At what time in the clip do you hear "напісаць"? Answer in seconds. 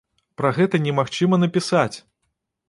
1.45-1.97